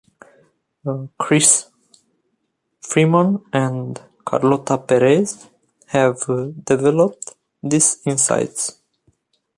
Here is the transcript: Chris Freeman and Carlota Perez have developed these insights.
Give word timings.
Chris 1.19 1.69
Freeman 2.81 3.45
and 3.53 4.01
Carlota 4.25 4.79
Perez 4.79 5.47
have 5.89 6.21
developed 6.65 7.35
these 7.61 7.99
insights. 8.07 8.79